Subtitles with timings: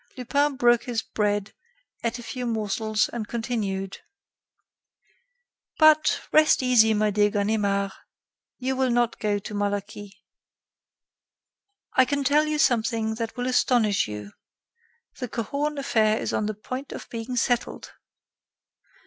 [0.17, 1.53] Lupin broke his bread,
[2.03, 3.99] ate a few morsels, and continued:
[5.77, 7.91] "But, rest easy, my dear Ganimard,
[8.57, 10.13] you will not go to Malaquis.
[11.93, 14.31] I can tell you something that will astonish you:
[15.19, 17.93] the Cahorn affair is on the point of being settled."